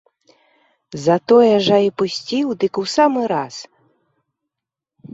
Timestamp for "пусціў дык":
2.03-2.73